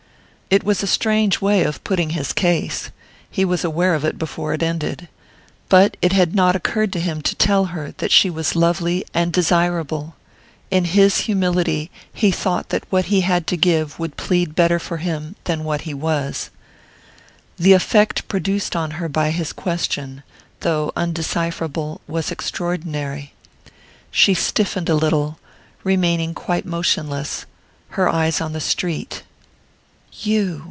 It 0.51 0.65
was 0.65 0.83
a 0.83 0.85
strange 0.87 1.39
way 1.39 1.63
of 1.63 1.81
putting 1.85 2.09
his 2.09 2.33
case: 2.33 2.91
he 3.29 3.45
was 3.45 3.63
aware 3.63 3.95
of 3.95 4.03
it 4.03 4.17
before 4.17 4.51
he 4.53 4.59
ended. 4.61 5.07
But 5.69 5.95
it 6.01 6.11
had 6.11 6.35
not 6.35 6.57
occurred 6.57 6.91
to 6.91 6.99
him 6.99 7.21
to 7.21 7.35
tell 7.37 7.67
her 7.71 7.93
that 7.99 8.11
she 8.11 8.29
was 8.29 8.53
lovely 8.53 9.05
and 9.13 9.31
desirable 9.31 10.15
in 10.69 10.83
his 10.91 11.19
humility 11.21 11.89
he 12.11 12.31
thought 12.31 12.67
that 12.67 12.83
what 12.89 13.05
he 13.05 13.21
had 13.21 13.47
to 13.47 13.55
give 13.55 13.97
would 13.97 14.17
plead 14.17 14.49
for 14.81 14.97
him 14.97 15.23
better 15.23 15.35
than 15.45 15.63
what 15.63 15.81
he 15.87 15.93
was. 15.93 16.49
The 17.57 17.71
effect 17.71 18.27
produced 18.27 18.75
on 18.75 18.99
her 18.99 19.07
by 19.07 19.31
his 19.31 19.53
question, 19.53 20.21
though 20.59 20.91
undecipherable, 20.97 22.01
was 22.09 22.29
extraordinary. 22.29 23.31
She 24.11 24.33
stiffened 24.33 24.89
a 24.89 24.95
little, 24.95 25.39
remaining 25.85 26.33
quite 26.33 26.65
motionless, 26.65 27.45
her 27.91 28.09
eyes 28.09 28.41
on 28.41 28.51
the 28.51 28.59
street. 28.59 29.23
"_You! 30.13 30.59